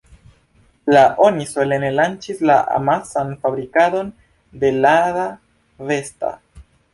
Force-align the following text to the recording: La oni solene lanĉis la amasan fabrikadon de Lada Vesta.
La 0.93 1.01
oni 1.25 1.43
solene 1.49 1.91
lanĉis 1.97 2.41
la 2.51 2.55
amasan 2.77 3.29
fabrikadon 3.45 4.11
de 4.65 4.73
Lada 4.87 5.27
Vesta. 5.93 6.35